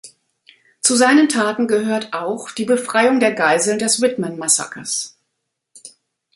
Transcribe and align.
Zu 0.81 0.95
seinen 0.95 1.29
Taten 1.29 1.67
gehört 1.67 2.11
auch 2.11 2.49
die 2.49 2.65
Befreiung 2.65 3.19
der 3.19 3.33
Geiseln 3.33 3.77
des 3.77 4.01
Whitman-Massakers. 4.01 5.15